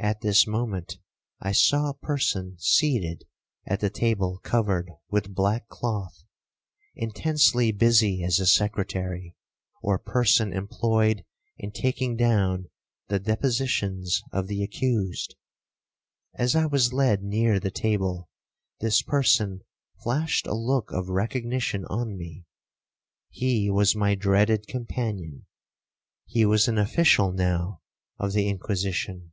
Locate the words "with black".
5.08-5.68